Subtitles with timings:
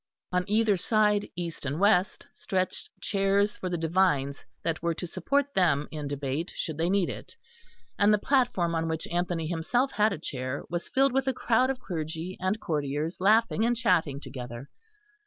[0.31, 5.53] On either side, east and west, stretched chairs for the divines that were to support
[5.53, 7.35] them in debate, should they need it;
[7.99, 11.69] and the platform on which Anthony himself had a chair was filled with a crowd
[11.69, 14.71] of clergy and courtiers laughing and chatting together.